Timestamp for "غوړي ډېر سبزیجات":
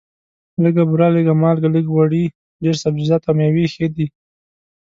1.93-3.21